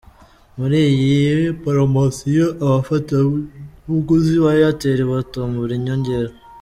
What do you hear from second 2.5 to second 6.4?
abafatabuguzi ba Airtel batombola inyongera.